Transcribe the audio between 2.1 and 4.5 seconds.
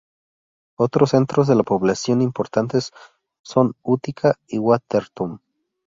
importantes son Utica